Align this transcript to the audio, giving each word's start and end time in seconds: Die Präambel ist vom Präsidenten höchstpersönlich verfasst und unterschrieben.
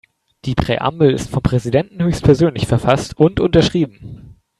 Die 0.45 0.55
Präambel 0.55 1.13
ist 1.13 1.29
vom 1.29 1.43
Präsidenten 1.43 2.01
höchstpersönlich 2.01 2.65
verfasst 2.65 3.15
und 3.17 3.39
unterschrieben. 3.39 4.35